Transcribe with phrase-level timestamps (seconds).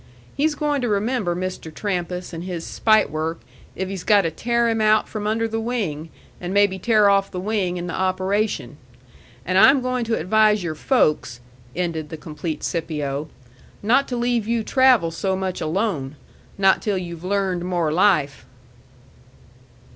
[0.35, 1.71] He's going to remember Mr.
[1.71, 3.39] Trampas and his spite work
[3.75, 6.09] if he's got to tear him out from under the wing,
[6.41, 8.77] and maybe tear off the wing in the operation.
[9.45, 11.39] And I am goin' to advise your folks,"
[11.75, 13.29] ended the complete Scipio,
[13.83, 16.15] "not to leave you travel so much alone
[16.57, 18.47] not till you've learned more life."